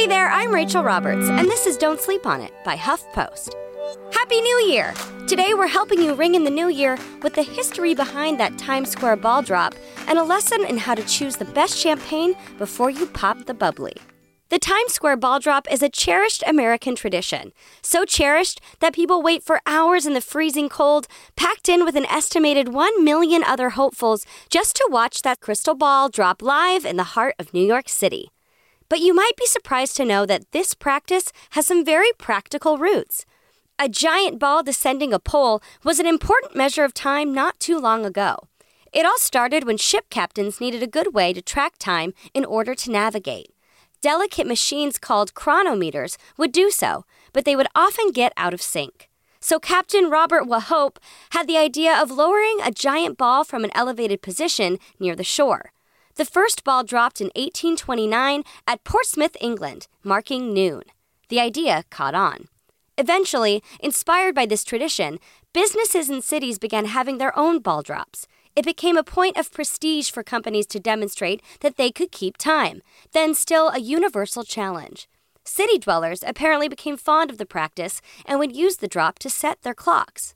Hey 0.00 0.06
there, 0.06 0.30
I'm 0.30 0.54
Rachel 0.54 0.82
Roberts, 0.82 1.28
and 1.28 1.46
this 1.46 1.66
is 1.66 1.76
Don't 1.76 2.00
Sleep 2.00 2.24
on 2.24 2.40
It 2.40 2.54
by 2.64 2.74
HuffPost. 2.74 3.52
Happy 4.14 4.40
New 4.40 4.64
Year! 4.66 4.94
Today 5.28 5.52
we're 5.52 5.66
helping 5.66 6.00
you 6.00 6.14
ring 6.14 6.34
in 6.34 6.42
the 6.42 6.50
new 6.50 6.68
year 6.68 6.96
with 7.22 7.34
the 7.34 7.42
history 7.42 7.94
behind 7.94 8.40
that 8.40 8.56
Times 8.56 8.88
Square 8.88 9.16
ball 9.16 9.42
drop 9.42 9.74
and 10.06 10.18
a 10.18 10.22
lesson 10.22 10.64
in 10.64 10.78
how 10.78 10.94
to 10.94 11.04
choose 11.04 11.36
the 11.36 11.44
best 11.44 11.76
champagne 11.76 12.34
before 12.56 12.88
you 12.88 13.04
pop 13.08 13.44
the 13.44 13.52
bubbly. 13.52 13.92
The 14.48 14.58
Times 14.58 14.94
Square 14.94 15.18
ball 15.18 15.38
drop 15.38 15.70
is 15.70 15.82
a 15.82 15.90
cherished 15.90 16.42
American 16.46 16.94
tradition. 16.94 17.52
So 17.82 18.06
cherished 18.06 18.58
that 18.78 18.94
people 18.94 19.20
wait 19.20 19.42
for 19.42 19.60
hours 19.66 20.06
in 20.06 20.14
the 20.14 20.22
freezing 20.22 20.70
cold, 20.70 21.08
packed 21.36 21.68
in 21.68 21.84
with 21.84 21.94
an 21.94 22.06
estimated 22.06 22.72
1 22.72 23.04
million 23.04 23.44
other 23.44 23.68
hopefuls, 23.68 24.24
just 24.48 24.76
to 24.76 24.88
watch 24.90 25.20
that 25.20 25.40
crystal 25.40 25.74
ball 25.74 26.08
drop 26.08 26.40
live 26.40 26.86
in 26.86 26.96
the 26.96 27.04
heart 27.04 27.34
of 27.38 27.52
New 27.52 27.66
York 27.66 27.86
City. 27.90 28.30
But 28.90 29.00
you 29.00 29.14
might 29.14 29.36
be 29.38 29.46
surprised 29.46 29.96
to 29.96 30.04
know 30.04 30.26
that 30.26 30.50
this 30.50 30.74
practice 30.74 31.32
has 31.50 31.64
some 31.64 31.84
very 31.84 32.10
practical 32.18 32.76
roots. 32.76 33.24
A 33.78 33.88
giant 33.88 34.40
ball 34.40 34.64
descending 34.64 35.14
a 35.14 35.20
pole 35.20 35.62
was 35.84 36.00
an 36.00 36.06
important 36.06 36.56
measure 36.56 36.84
of 36.84 36.92
time 36.92 37.32
not 37.32 37.58
too 37.60 37.78
long 37.78 38.04
ago. 38.04 38.36
It 38.92 39.06
all 39.06 39.18
started 39.18 39.64
when 39.64 39.76
ship 39.76 40.10
captains 40.10 40.60
needed 40.60 40.82
a 40.82 40.88
good 40.88 41.14
way 41.14 41.32
to 41.32 41.40
track 41.40 41.74
time 41.78 42.12
in 42.34 42.44
order 42.44 42.74
to 42.74 42.90
navigate. 42.90 43.54
Delicate 44.02 44.46
machines 44.46 44.98
called 44.98 45.34
chronometers 45.34 46.18
would 46.36 46.50
do 46.50 46.72
so, 46.72 47.04
but 47.32 47.44
they 47.44 47.54
would 47.54 47.68
often 47.76 48.10
get 48.10 48.32
out 48.36 48.52
of 48.52 48.60
sync. 48.60 49.08
So 49.38 49.60
Captain 49.60 50.10
Robert 50.10 50.48
Wauchope 50.48 50.98
had 51.30 51.46
the 51.46 51.56
idea 51.56 51.96
of 51.96 52.10
lowering 52.10 52.58
a 52.60 52.72
giant 52.72 53.16
ball 53.16 53.44
from 53.44 53.62
an 53.62 53.70
elevated 53.72 54.20
position 54.20 54.78
near 54.98 55.14
the 55.14 55.22
shore. 55.22 55.72
The 56.20 56.26
first 56.26 56.64
ball 56.64 56.84
dropped 56.84 57.22
in 57.22 57.28
1829 57.28 58.42
at 58.66 58.84
Portsmouth, 58.84 59.38
England, 59.40 59.88
marking 60.04 60.52
noon. 60.52 60.82
The 61.30 61.40
idea 61.40 61.84
caught 61.88 62.14
on. 62.14 62.48
Eventually, 62.98 63.62
inspired 63.82 64.34
by 64.34 64.44
this 64.44 64.62
tradition, 64.62 65.18
businesses 65.54 66.10
and 66.10 66.22
cities 66.22 66.58
began 66.58 66.84
having 66.84 67.16
their 67.16 67.34
own 67.38 67.60
ball 67.60 67.80
drops. 67.80 68.26
It 68.54 68.66
became 68.66 68.98
a 68.98 69.02
point 69.02 69.38
of 69.38 69.50
prestige 69.50 70.10
for 70.10 70.22
companies 70.22 70.66
to 70.66 70.78
demonstrate 70.78 71.40
that 71.60 71.78
they 71.78 71.90
could 71.90 72.12
keep 72.12 72.36
time, 72.36 72.82
then 73.12 73.32
still 73.32 73.70
a 73.70 73.80
universal 73.80 74.44
challenge. 74.44 75.08
City 75.46 75.78
dwellers 75.78 76.22
apparently 76.26 76.68
became 76.68 76.98
fond 76.98 77.30
of 77.30 77.38
the 77.38 77.46
practice 77.46 78.02
and 78.26 78.38
would 78.38 78.54
use 78.54 78.76
the 78.76 78.88
drop 78.88 79.18
to 79.20 79.30
set 79.30 79.62
their 79.62 79.72
clocks. 79.72 80.34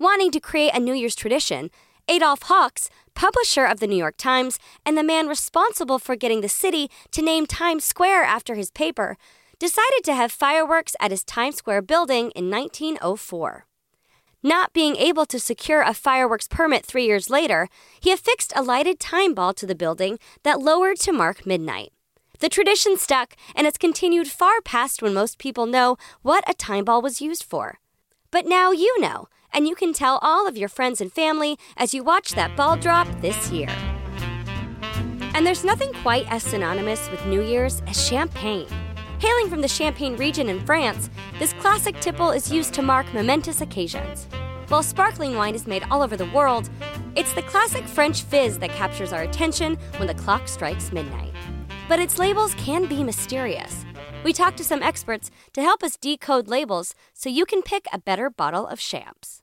Wanting 0.00 0.32
to 0.32 0.40
create 0.40 0.74
a 0.74 0.80
New 0.80 0.94
Year's 0.94 1.14
tradition, 1.14 1.70
Adolph 2.08 2.40
Ochs, 2.40 2.88
publisher 3.14 3.64
of 3.64 3.80
the 3.80 3.86
New 3.86 3.96
York 3.96 4.16
Times 4.16 4.58
and 4.84 4.96
the 4.96 5.02
man 5.02 5.28
responsible 5.28 5.98
for 5.98 6.16
getting 6.16 6.40
the 6.40 6.48
city 6.48 6.90
to 7.10 7.22
name 7.22 7.46
Times 7.46 7.84
Square 7.84 8.24
after 8.24 8.54
his 8.54 8.70
paper, 8.70 9.16
decided 9.58 10.02
to 10.04 10.14
have 10.14 10.32
fireworks 10.32 10.96
at 10.98 11.10
his 11.10 11.24
Times 11.24 11.56
Square 11.56 11.82
building 11.82 12.32
in 12.32 12.50
1904. 12.50 13.66
Not 14.42 14.72
being 14.72 14.96
able 14.96 15.24
to 15.26 15.38
secure 15.38 15.82
a 15.82 15.94
fireworks 15.94 16.48
permit 16.48 16.84
three 16.84 17.06
years 17.06 17.30
later, 17.30 17.68
he 18.00 18.10
affixed 18.10 18.52
a 18.56 18.62
lighted 18.62 18.98
time 18.98 19.34
ball 19.34 19.54
to 19.54 19.66
the 19.66 19.76
building 19.76 20.18
that 20.42 20.60
lowered 20.60 20.98
to 21.00 21.12
mark 21.12 21.46
midnight. 21.46 21.92
The 22.40 22.48
tradition 22.48 22.96
stuck, 22.96 23.36
and 23.54 23.68
it's 23.68 23.78
continued 23.78 24.26
far 24.26 24.60
past 24.60 25.00
when 25.00 25.14
most 25.14 25.38
people 25.38 25.66
know 25.66 25.96
what 26.22 26.42
a 26.50 26.54
time 26.54 26.84
ball 26.84 27.00
was 27.00 27.20
used 27.20 27.44
for. 27.44 27.78
But 28.32 28.46
now 28.46 28.72
you 28.72 29.00
know, 29.00 29.28
and 29.52 29.66
you 29.66 29.74
can 29.74 29.92
tell 29.92 30.18
all 30.22 30.46
of 30.46 30.56
your 30.56 30.68
friends 30.68 31.00
and 31.00 31.12
family 31.12 31.58
as 31.76 31.94
you 31.94 32.02
watch 32.02 32.32
that 32.32 32.56
ball 32.56 32.76
drop 32.76 33.08
this 33.20 33.50
year. 33.50 33.70
And 35.34 35.46
there's 35.46 35.64
nothing 35.64 35.92
quite 36.02 36.30
as 36.30 36.42
synonymous 36.42 37.10
with 37.10 37.24
New 37.26 37.42
Year's 37.42 37.82
as 37.86 38.06
champagne. 38.06 38.68
Hailing 39.18 39.48
from 39.48 39.60
the 39.60 39.68
Champagne 39.68 40.16
region 40.16 40.48
in 40.48 40.64
France, 40.66 41.08
this 41.38 41.52
classic 41.54 41.98
tipple 42.00 42.30
is 42.30 42.52
used 42.52 42.74
to 42.74 42.82
mark 42.82 43.12
momentous 43.14 43.60
occasions. 43.60 44.26
While 44.68 44.82
sparkling 44.82 45.36
wine 45.36 45.54
is 45.54 45.66
made 45.66 45.84
all 45.90 46.02
over 46.02 46.16
the 46.16 46.30
world, 46.30 46.68
it's 47.14 47.32
the 47.34 47.42
classic 47.42 47.86
French 47.86 48.22
fizz 48.22 48.58
that 48.58 48.70
captures 48.70 49.12
our 49.12 49.22
attention 49.22 49.76
when 49.98 50.08
the 50.08 50.14
clock 50.14 50.48
strikes 50.48 50.92
midnight. 50.92 51.32
But 51.88 52.00
its 52.00 52.18
labels 52.18 52.54
can 52.54 52.86
be 52.86 53.04
mysterious. 53.04 53.84
We 54.24 54.32
talked 54.32 54.56
to 54.58 54.64
some 54.64 54.82
experts 54.82 55.30
to 55.52 55.62
help 55.62 55.82
us 55.82 55.96
decode 55.96 56.48
labels 56.48 56.94
so 57.12 57.28
you 57.28 57.44
can 57.44 57.62
pick 57.62 57.86
a 57.92 57.98
better 57.98 58.30
bottle 58.30 58.66
of 58.66 58.78
champs. 58.78 59.41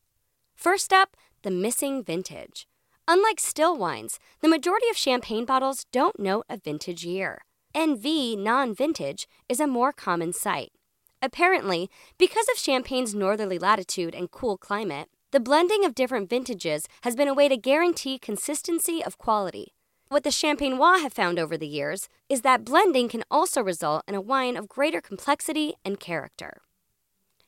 First 0.60 0.92
up, 0.92 1.16
the 1.44 1.52
missing 1.52 2.04
vintage. 2.04 2.68
Unlike 3.08 3.40
still 3.40 3.78
wines, 3.78 4.20
the 4.42 4.50
majority 4.50 4.90
of 4.90 4.98
champagne 4.98 5.46
bottles 5.46 5.86
don't 5.94 6.20
note 6.20 6.44
a 6.50 6.58
vintage 6.58 7.06
year. 7.06 7.44
NV 7.74 8.38
non 8.38 8.76
vintage 8.76 9.26
is 9.48 9.62
a 9.62 9.68
more 9.68 9.94
common 9.94 10.34
sight. 10.34 10.74
Apparently, 11.22 11.90
because 12.18 12.50
of 12.50 12.58
Champagne's 12.58 13.16
northerly 13.16 13.58
latitude 13.58 14.14
and 14.14 14.32
cool 14.32 14.58
climate, 14.58 15.08
the 15.32 15.40
blending 15.40 15.86
of 15.86 15.96
different 15.96 16.30
vintages 16.30 16.88
has 17.04 17.16
been 17.16 17.30
a 17.30 17.34
way 17.34 17.48
to 17.48 17.56
guarantee 17.56 18.20
consistency 18.20 19.02
of 19.02 19.18
quality. 19.18 19.74
What 20.10 20.26
the 20.26 20.30
Champenois 20.30 21.02
have 21.02 21.14
found 21.14 21.40
over 21.40 21.58
the 21.58 21.68
years 21.68 22.10
is 22.28 22.42
that 22.42 22.66
blending 22.66 23.08
can 23.08 23.24
also 23.32 23.64
result 23.64 24.04
in 24.10 24.14
a 24.14 24.20
wine 24.20 24.58
of 24.58 24.68
greater 24.68 25.00
complexity 25.00 25.76
and 25.86 26.02
character. 26.02 26.64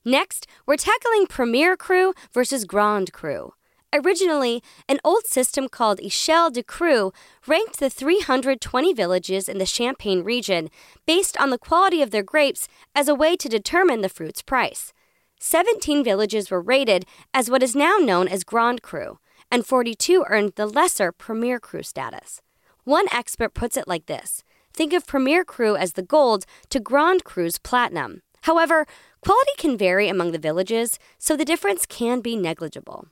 Next, 0.04 0.48
we're 0.66 0.78
tackling 0.78 1.28
Premier 1.28 1.78
Cru 1.78 2.14
versus 2.34 2.66
Grand 2.66 3.14
Cru. 3.14 3.54
Originally, 3.94 4.64
an 4.90 5.00
old 5.04 5.26
system 5.26 5.68
called 5.70 6.00
Echelle 6.00 6.52
de 6.52 6.64
Cru 6.64 7.12
ranked 7.46 7.80
the 7.80 7.90
320 7.90 8.94
villages 8.94 9.48
in 9.48 9.60
the 9.60 9.66
Champagne 9.66 10.24
region 10.24 10.70
based 11.06 11.38
on 11.40 11.52
the 11.52 11.58
quality 11.58 12.02
of 12.02 12.10
their 12.10 12.24
grapes 12.24 12.68
as 12.96 13.08
a 13.08 13.16
way 13.16 13.36
to 13.36 13.50
determine 13.50 14.02
the 14.02 14.10
fruit's 14.10 14.42
price. 14.42 14.92
17 15.40 16.04
villages 16.04 16.50
were 16.50 16.62
rated 16.62 17.06
as 17.34 17.50
what 17.50 17.62
is 17.62 17.76
now 17.76 17.98
known 17.98 18.28
as 18.28 18.44
Grand 18.44 18.82
Cru, 18.82 19.20
and 19.52 19.66
42 19.66 20.26
earned 20.30 20.54
the 20.56 20.66
lesser 20.66 21.12
Premier 21.12 21.60
Cru 21.60 21.84
status. 21.84 22.42
One 22.86 23.06
expert 23.12 23.54
puts 23.54 23.78
it 23.78 23.88
like 23.88 24.08
this 24.08 24.44
Think 24.74 24.94
of 24.94 25.06
Premier 25.06 25.44
Cru 25.44 25.76
as 25.76 25.94
the 25.94 26.02
gold 26.02 26.46
to 26.70 26.80
Grand 26.80 27.24
Cru's 27.24 27.60
platinum. 27.60 28.22
However, 28.44 28.88
quality 29.22 29.52
can 29.58 29.78
vary 29.78 30.10
among 30.10 30.32
the 30.32 30.38
villages, 30.40 31.00
so 31.18 31.36
the 31.36 31.46
difference 31.46 31.86
can 31.86 32.22
be 32.22 32.36
negligible. 32.36 33.08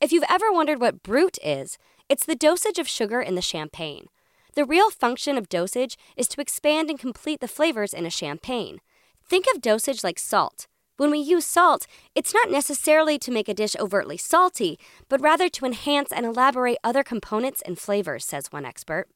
If 0.00 0.12
you've 0.12 0.24
ever 0.28 0.52
wondered 0.52 0.80
what 0.80 1.02
brut 1.02 1.38
is, 1.42 1.78
it's 2.08 2.24
the 2.24 2.34
dosage 2.34 2.78
of 2.78 2.88
sugar 2.88 3.20
in 3.20 3.34
the 3.34 3.42
champagne. 3.42 4.06
The 4.54 4.64
real 4.64 4.90
function 4.90 5.36
of 5.36 5.48
dosage 5.48 5.96
is 6.16 6.26
to 6.28 6.40
expand 6.40 6.90
and 6.90 6.98
complete 6.98 7.40
the 7.40 7.48
flavors 7.48 7.92
in 7.92 8.06
a 8.06 8.10
champagne. 8.10 8.80
Think 9.24 9.44
of 9.54 9.60
dosage 9.60 10.02
like 10.02 10.18
salt. 10.18 10.66
When 10.96 11.10
we 11.10 11.18
use 11.18 11.46
salt, 11.46 11.86
it's 12.14 12.34
not 12.34 12.50
necessarily 12.50 13.18
to 13.20 13.30
make 13.30 13.48
a 13.48 13.54
dish 13.54 13.76
overtly 13.78 14.16
salty, 14.16 14.78
but 15.08 15.20
rather 15.20 15.48
to 15.48 15.64
enhance 15.64 16.10
and 16.10 16.26
elaborate 16.26 16.78
other 16.82 17.04
components 17.04 17.62
and 17.62 17.78
flavors, 17.78 18.24
says 18.24 18.50
one 18.50 18.64
expert. 18.64 19.06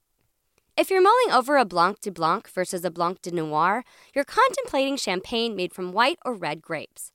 If 0.75 0.89
you're 0.89 1.03
mulling 1.03 1.37
over 1.37 1.59
a 1.59 1.67
Blanc 1.67 2.01
de 2.01 2.11
Blanc 2.11 2.49
versus 2.49 2.83
a 2.83 2.91
Blanc 2.91 3.21
de 3.21 3.31
Noir, 3.31 3.85
you're 4.15 4.25
contemplating 4.25 4.97
champagne 4.97 5.55
made 5.55 5.75
from 5.75 5.93
white 5.93 6.19
or 6.25 6.33
red 6.33 6.63
grapes. 6.63 7.13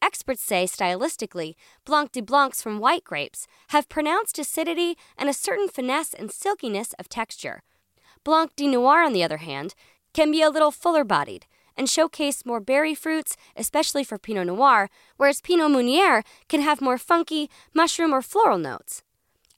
Experts 0.00 0.42
say 0.42 0.64
stylistically, 0.64 1.54
Blanc 1.84 2.12
de 2.12 2.22
Blancs 2.22 2.62
from 2.62 2.78
white 2.78 3.02
grapes 3.02 3.48
have 3.70 3.88
pronounced 3.88 4.38
acidity 4.38 4.96
and 5.18 5.28
a 5.28 5.34
certain 5.34 5.66
finesse 5.66 6.14
and 6.14 6.30
silkiness 6.30 6.92
of 7.00 7.08
texture. 7.08 7.64
Blanc 8.22 8.54
de 8.54 8.68
Noir, 8.68 9.02
on 9.02 9.12
the 9.12 9.24
other 9.24 9.38
hand, 9.38 9.74
can 10.14 10.30
be 10.30 10.40
a 10.40 10.48
little 10.48 10.70
fuller 10.70 11.02
bodied 11.02 11.46
and 11.76 11.90
showcase 11.90 12.46
more 12.46 12.60
berry 12.60 12.94
fruits, 12.94 13.36
especially 13.56 14.04
for 14.04 14.18
Pinot 14.18 14.46
Noir, 14.46 14.88
whereas 15.16 15.40
Pinot 15.40 15.72
Meunier 15.72 16.22
can 16.48 16.60
have 16.60 16.80
more 16.80 16.98
funky, 16.98 17.50
mushroom, 17.74 18.14
or 18.14 18.22
floral 18.22 18.58
notes. 18.58 19.02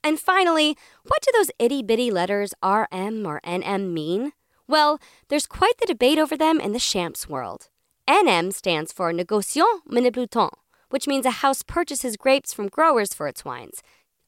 And 0.03 0.19
finally, 0.19 0.77
what 1.03 1.21
do 1.21 1.31
those 1.33 1.51
itty 1.57 1.81
bitty 1.81 2.11
letters 2.11 2.53
RM 2.63 3.25
or 3.25 3.39
NM 3.45 3.93
mean? 3.93 4.33
Well, 4.67 4.99
there's 5.29 5.47
quite 5.47 5.77
the 5.79 5.85
debate 5.85 6.19
over 6.19 6.35
them 6.35 6.59
in 6.59 6.73
the 6.73 6.79
champs 6.79 7.29
world. 7.29 7.69
NM 8.07 8.53
stands 8.53 8.91
for 8.91 9.13
Négociant 9.13 9.87
Manipulant, 9.89 10.51
which 10.89 11.07
means 11.07 11.25
a 11.25 11.41
house 11.41 11.63
purchases 11.63 12.17
grapes 12.17 12.53
from 12.53 12.67
growers 12.67 13.13
for 13.13 13.27
its 13.27 13.45
wines. 13.45 13.81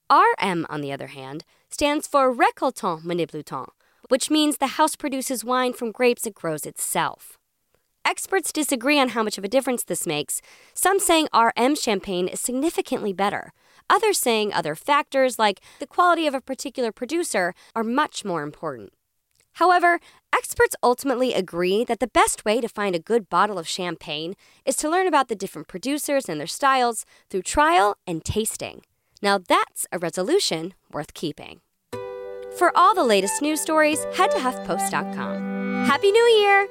RM, 0.10 0.66
on 0.70 0.82
the 0.82 0.94
other 0.94 1.08
hand, 1.08 1.44
stands 1.70 2.08
for 2.08 2.34
Récoltant 2.34 3.04
Manipulant, 3.04 3.70
which 4.10 4.30
means 4.30 4.58
the 4.58 4.78
house 4.78 4.96
produces 4.96 5.44
wine 5.44 5.74
from 5.74 5.92
grapes 5.92 6.26
it 6.26 6.34
grows 6.34 6.66
itself. 6.66 7.38
Experts 8.06 8.54
disagree 8.54 9.00
on 9.00 9.10
how 9.10 9.24
much 9.24 9.38
of 9.38 9.44
a 9.44 9.50
difference 9.50 9.84
this 9.84 10.06
makes, 10.06 10.42
some 10.74 11.00
saying 11.00 11.28
RM 11.34 11.76
champagne 11.76 12.28
is 12.28 12.40
significantly 12.40 13.14
better, 13.14 13.52
others 13.90 14.20
saying 14.20 14.54
other 14.54 14.76
factors 14.76 15.40
like 15.40 15.62
the 15.80 15.88
quality 15.88 16.28
of 16.28 16.34
a 16.34 16.42
particular 16.42 16.92
producer 16.92 17.54
are 17.76 17.84
much 17.84 18.26
more 18.26 18.44
important. 18.44 18.94
However, 19.54 20.00
experts 20.34 20.76
ultimately 20.84 21.34
agree 21.34 21.86
that 21.86 22.00
the 22.00 22.08
best 22.08 22.44
way 22.44 22.60
to 22.60 22.68
find 22.68 22.94
a 22.94 23.00
good 23.00 23.30
bottle 23.30 23.58
of 23.58 23.68
champagne 23.68 24.36
is 24.66 24.76
to 24.78 24.90
learn 24.90 25.08
about 25.08 25.30
the 25.30 25.36
different 25.36 25.70
producers 25.70 26.28
and 26.28 26.40
their 26.40 26.48
styles 26.48 27.06
through 27.30 27.44
trial 27.44 27.96
and 28.06 28.24
tasting. 28.26 28.82
Now, 29.22 29.38
that's 29.38 29.88
a 29.92 29.98
resolution 29.98 30.74
worth 30.92 31.14
keeping. 31.14 31.62
For 32.58 32.72
all 32.76 32.94
the 32.94 33.04
latest 33.04 33.42
news 33.42 33.62
stories, 33.62 34.04
head 34.16 34.32
to 34.32 34.38
HuffPost.com. 34.38 35.86
Happy 35.86 36.12
New 36.12 36.26
Year! 36.42 36.68